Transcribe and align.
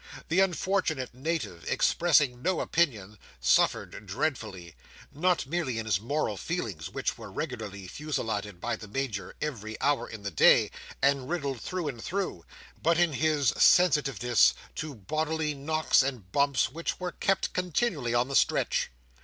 The 0.29 0.39
unfortunate 0.39 1.13
Native, 1.13 1.63
expressing 1.67 2.41
no 2.41 2.59
opinion, 2.59 3.19
suffered 3.39 4.07
dreadfully; 4.07 4.75
not 5.11 5.45
merely 5.45 5.77
in 5.77 5.85
his 5.85 5.99
moral 6.01 6.37
feelings, 6.37 6.89
which 6.89 7.19
were 7.19 7.31
regularly 7.31 7.87
fusilladed 7.87 8.59
by 8.59 8.77
the 8.77 8.87
Major 8.87 9.35
every 9.43 9.79
hour 9.79 10.09
in 10.09 10.23
the 10.23 10.31
day, 10.31 10.71
and 11.03 11.29
riddled 11.29 11.61
through 11.61 11.87
and 11.87 12.03
through, 12.03 12.43
but 12.81 12.97
in 12.97 13.13
his 13.13 13.49
sensitiveness 13.49 14.55
to 14.73 14.95
bodily 14.95 15.53
knocks 15.53 16.01
and 16.01 16.31
bumps, 16.31 16.71
which 16.71 16.99
was 16.99 17.13
kept 17.19 17.53
continually 17.53 18.15
on 18.15 18.27
the 18.27 18.35
stretch. 18.35 18.89